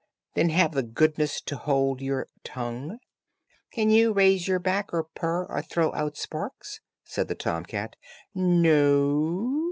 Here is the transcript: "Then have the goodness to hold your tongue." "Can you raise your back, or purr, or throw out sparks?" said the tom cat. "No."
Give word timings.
"Then 0.33 0.49
have 0.49 0.71
the 0.71 0.81
goodness 0.81 1.41
to 1.41 1.55
hold 1.55 2.01
your 2.01 2.27
tongue." 2.43 2.97
"Can 3.71 3.91
you 3.91 4.11
raise 4.13 4.47
your 4.47 4.57
back, 4.57 4.91
or 4.91 5.03
purr, 5.03 5.45
or 5.45 5.61
throw 5.61 5.93
out 5.93 6.17
sparks?" 6.17 6.79
said 7.03 7.27
the 7.27 7.35
tom 7.35 7.65
cat. 7.65 7.95
"No." 8.33 9.59